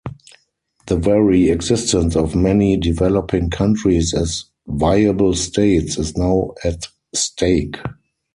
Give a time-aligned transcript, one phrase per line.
[0.87, 7.77] The very existence of many developing countries as viable States is now at stake.